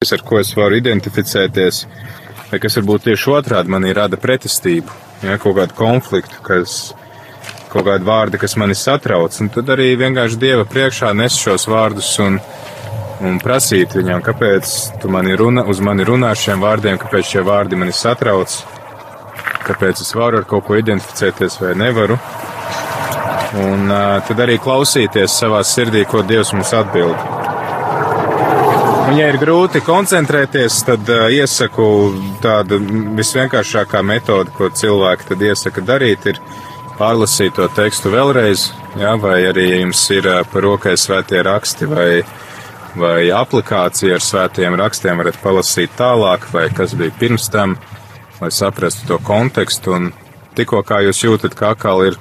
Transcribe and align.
ar 0.00 0.22
ko 0.24 0.38
es 0.40 0.54
varu 0.56 0.78
identificēties, 0.80 1.78
vai 2.48 2.58
kas 2.62 2.78
varbūt 2.78 3.02
tieši 3.04 3.32
otrādi 3.36 3.68
manī 3.68 3.90
rada 3.92 4.16
pretestību, 4.16 4.94
ja, 5.26 5.34
kaut 5.36 5.58
kādu 5.58 5.74
konfliktu, 5.76 6.38
kas, 6.46 6.76
kaut 7.68 7.84
kādi 7.84 8.06
vārdi, 8.08 8.38
kas 8.40 8.56
mani 8.56 8.72
satrauc, 8.72 9.36
un 9.44 9.50
tad 9.52 9.68
arī 9.74 9.90
vienkārši 10.00 10.38
Dieva 10.40 10.64
priekšā 10.64 11.10
nes 11.18 11.36
šos 11.36 11.68
vārdus 11.68 12.08
un, 12.24 12.38
un 13.28 13.36
prasīt 13.44 13.92
viņam, 13.98 14.22
kāpēc 14.24 14.72
tu 15.02 15.10
mani 15.12 15.36
runa, 15.36 15.66
uz 15.68 15.84
mani 15.84 16.08
runā 16.08 16.32
ar 16.32 16.40
šiem 16.46 16.64
vārdiem, 16.64 16.96
kāpēc 17.02 17.34
šie 17.34 17.44
vārdi 17.44 17.76
mani 17.82 17.92
satrauc, 17.92 18.56
kāpēc 19.66 20.00
es 20.00 20.14
varu 20.16 20.40
ar 20.40 20.48
kaut 20.48 20.64
ko 20.70 20.80
identificēties 20.80 21.60
vai 21.60 21.74
nevaru. 21.76 22.16
Un 23.66 23.84
uh, 23.92 24.16
tad 24.24 24.40
arī 24.46 24.56
klausīties 24.64 25.36
savā 25.44 25.60
sirdī, 25.60 26.06
ko 26.08 26.24
Dievs 26.24 26.54
mums 26.56 26.72
atbild. 26.80 27.39
Un, 29.10 29.16
ja 29.18 29.26
ir 29.26 29.40
grūti 29.42 29.80
koncentrēties, 29.82 30.74
tad 30.86 31.08
uh, 31.10 31.24
iesaku 31.34 31.84
tādu 32.38 32.76
visvienkāršākā 33.18 34.04
metode, 34.06 34.52
ko 34.54 34.68
cilvēki 34.70 35.24
tad 35.26 35.40
iesaka 35.48 35.82
darīt, 35.82 36.28
ir 36.30 36.36
pārlasīt 36.94 37.56
to 37.56 37.66
tekstu 37.74 38.12
vēlreiz, 38.12 38.68
jā, 39.00 39.16
vai 39.18 39.40
arī, 39.48 39.64
ja 39.66 39.80
jums 39.80 40.04
ir 40.14 40.28
uh, 40.30 40.44
par 40.52 40.62
rokai 40.62 40.92
svētie 40.94 41.40
raksti 41.42 41.88
vai, 41.90 42.06
vai 43.02 43.32
aplikācija 43.34 44.14
ar 44.14 44.22
svētiem 44.22 44.78
rakstiem, 44.78 45.18
varat 45.18 45.40
palasīt 45.42 45.98
tālāk, 45.98 46.46
vai 46.54 46.68
kas 46.70 46.94
bija 46.94 47.10
pirms 47.18 47.50
tam, 47.50 47.74
lai 48.38 48.52
saprastu 48.54 49.10
to 49.10 49.18
kontekstu. 49.26 49.96
Un 49.98 50.12
tikko 50.54 50.84
kā 50.86 51.00
jūs 51.08 51.24
jūtat, 51.24 51.58
kā 51.58 51.72
atkal 51.74 52.04
ir 52.12 52.20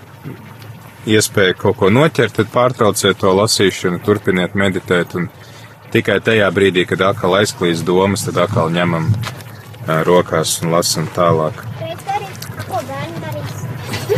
iespēja 1.05 1.53
kaut 1.53 1.77
ko 1.83 1.93
noķert, 1.93 2.39
tad 2.41 2.49
pārtrauciet 2.55 3.21
to 3.21 3.37
lasīšanu, 3.43 4.01
turpiniet 4.09 4.57
meditēt 4.57 5.13
un 5.21 5.29
tikai 5.93 6.19
tajā 6.23 6.49
brīdī, 6.53 6.85
kad 6.89 7.01
atkal 7.09 7.37
aizklīst 7.39 7.85
domas, 7.87 8.25
tad 8.27 8.39
atkal 8.45 8.71
ņemam 8.73 9.09
rokās 10.05 10.59
un 10.63 10.73
lasam 10.75 11.07
tālāk. 11.15 11.65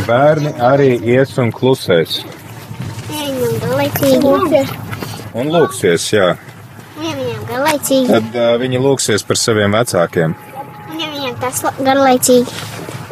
Bērni 0.06 0.52
arī 0.60 0.94
ies 1.14 1.36
un 1.38 1.52
klusēs. 1.54 2.22
Un 5.32 5.52
lūksies, 5.52 6.08
jā. 6.12 6.32
Tad 7.02 8.36
uh, 8.36 8.54
viņi 8.60 8.80
lūksies 8.82 9.24
par 9.26 9.38
saviem 9.40 9.74
vecākiem. 9.76 10.34
Viņam 10.92 11.38
tas 11.42 11.62
garlaicīgi. 11.80 12.58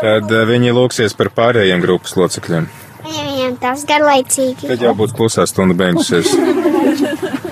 Tad 0.00 0.32
uh, 0.32 0.44
viņi 0.48 0.74
lūksies 0.76 1.16
par 1.18 1.32
pārējiem 1.36 1.82
grupas 1.84 2.16
locekļiem. 2.18 2.68
Viņam 3.06 3.56
tas 3.62 3.84
garlaicīgi. 3.88 4.68
Tad 4.68 4.84
jau 4.84 4.94
būs 4.98 5.16
klusā 5.16 5.46
stunda 5.50 5.76
beigusies. 5.78 6.34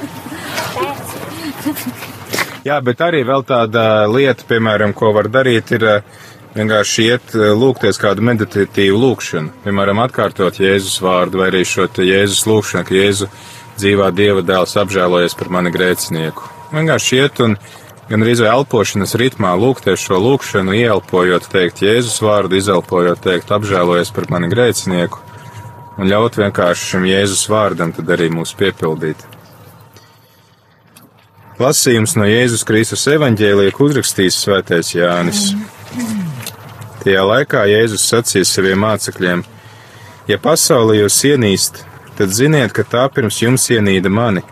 Jā, 2.66 2.80
bet 2.84 3.00
arī 3.04 3.22
vēl 3.26 3.44
tāda 3.46 4.06
lieta, 4.10 4.46
piemēram, 4.48 4.94
ko 4.96 5.12
var 5.16 5.28
darīt, 5.30 5.70
ir 5.76 5.86
uh, 5.86 6.16
vienkārši 6.56 7.06
iet 7.06 7.34
uh, 7.36 7.52
lūgties 7.58 8.00
kādu 8.02 8.24
meditatīvu 8.28 8.98
lūgšanu. 9.04 9.52
Piemēram, 9.64 10.02
atkārtot 10.04 10.58
Jēzus 10.62 10.98
vārdu 11.04 11.42
vai 11.42 11.52
arī 11.52 11.64
šo 11.68 11.86
Jēzus 11.86 12.46
lūgšanu, 12.50 12.86
ka 12.88 12.96
Jēzu 12.98 13.30
dzīvā 13.78 14.10
Dieva 14.16 14.42
dēls 14.42 14.74
apžēlojies 14.82 15.38
par 15.38 15.52
mani 15.54 15.74
grēcinieku. 15.74 16.50
Vienkārši 16.74 17.22
iet 17.22 17.40
un 17.44 17.54
gan 18.08 18.24
arī 18.24 18.34
elpošanas 18.50 19.14
ritmā 19.20 19.54
lūgties 19.60 20.02
šo 20.02 20.18
lūgšanu, 20.24 20.74
ieelpojot 20.82 21.48
teikt 21.52 21.84
Jēzus 21.86 22.18
vārdu, 22.24 22.58
izelpojot 22.58 23.22
teikt 23.22 23.54
apžēlojies 23.54 24.12
par 24.16 24.30
mani 24.34 24.50
grēcinieku 24.50 25.28
un 25.98 26.06
ļaut 26.06 26.38
vienkārši 26.38 26.92
šim 26.92 27.08
Jēzus 27.08 27.48
vārdam 27.50 27.92
tad 27.94 28.10
arī 28.14 28.30
mūs 28.32 28.54
piepildīt. 28.58 29.24
Lasījums 31.58 32.12
no 32.14 32.22
Jēzus 32.22 32.62
Kristus 32.62 33.02
evaņģēlija 33.10 33.72
uzrakstījis 33.82 34.36
svētais 34.44 34.92
Jānis. 34.94 35.40
Tajā 37.02 37.24
laikā 37.26 37.64
Jēzus 37.66 38.04
sacīja 38.06 38.46
saviem 38.46 38.78
mācekļiem: 38.84 39.42
Ja 40.30 40.38
pasauli 40.38 41.00
jūs 41.00 41.16
ienīst, 41.26 41.80
tad 42.14 42.30
ziniet, 42.30 42.70
ka 42.76 42.84
tā 42.86 43.08
pirms 43.10 43.40
jums 43.42 43.66
ienīda 43.74 44.06
mani. 44.06 44.44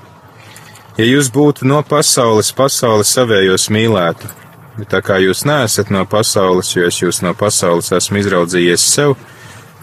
Ja 0.98 1.06
jūs 1.06 1.30
būtu 1.30 1.68
no 1.70 1.78
pasaules, 1.86 2.50
pasauli 2.50 3.06
savējos 3.06 3.68
mīlētu, 3.70 4.32
bet 4.80 4.90
tā 4.90 4.98
kā 5.06 5.20
jūs 5.22 5.44
neesat 5.46 5.92
no 5.94 6.02
pasaules, 6.10 6.72
jo 6.74 6.88
es 6.90 6.98
jūs 7.04 7.22
no 7.22 7.36
pasaules 7.38 7.92
esmu 8.00 8.18
izraudzījies 8.24 8.88
sev, 8.96 9.14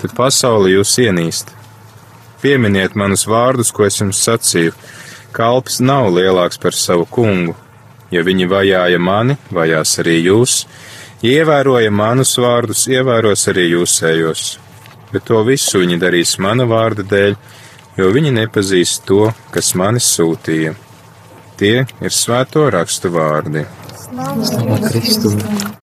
tad 0.01 0.11
pasauli 0.17 0.75
jūs 0.75 0.97
ienīst. 1.05 1.55
Pieminiet 2.43 2.99
manus 2.99 3.23
vārdus, 3.31 3.71
ko 3.71 3.87
es 3.87 4.01
jums 4.03 4.19
sacīju. 4.27 4.75
Kalps 5.33 5.79
nav 5.81 6.11
lielāks 6.13 6.59
par 6.61 6.77
savu 6.77 7.07
kungu. 7.09 7.55
Ja 8.13 8.21
viņi 8.21 8.45
vajāja 8.49 8.99
mani, 9.01 9.39
vajās 9.49 9.97
arī 10.03 10.19
jūs. 10.21 10.63
Ja 11.23 11.39
ievēroja 11.39 11.91
manus 11.91 12.35
vārdus, 12.37 12.85
ievēros 12.91 13.47
arī 13.51 13.69
jūsējos. 13.71 14.45
Bet 15.13 15.27
to 15.29 15.39
visu 15.47 15.79
viņi 15.79 15.99
darīs 16.01 16.35
mana 16.41 16.67
vārda 16.67 17.05
dēļ, 17.07 17.37
jo 17.97 18.09
viņi 18.11 18.33
nepazīst 18.39 19.05
to, 19.07 19.29
kas 19.53 19.73
mani 19.79 20.03
sūtīja. 20.03 20.75
Tie 21.57 21.75
ir 21.85 22.17
svēto 22.17 22.67
rakstu 22.73 23.13
vārdi. 23.13 23.63
Slavu 24.13 24.81
Kristum! 24.89 25.71